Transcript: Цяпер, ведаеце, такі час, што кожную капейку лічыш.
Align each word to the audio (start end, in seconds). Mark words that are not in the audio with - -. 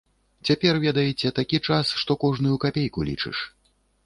Цяпер, 0.49 0.79
ведаеце, 0.85 1.31
такі 1.39 1.59
час, 1.67 1.93
што 2.05 2.19
кожную 2.25 2.57
капейку 2.65 2.99
лічыш. 3.13 3.37